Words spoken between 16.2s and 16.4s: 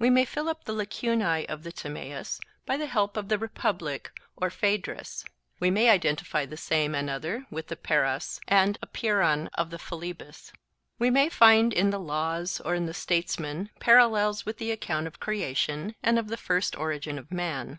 the